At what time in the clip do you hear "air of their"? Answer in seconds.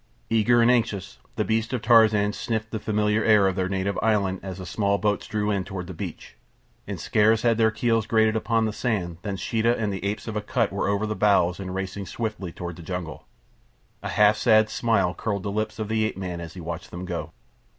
3.23-3.69